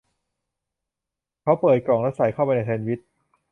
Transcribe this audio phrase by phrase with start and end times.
[1.41, 2.99] เขาเปิดกล่องและใส่เข้าไปในแซนด์วิช